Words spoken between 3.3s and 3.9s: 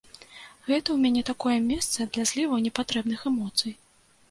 эмоцый.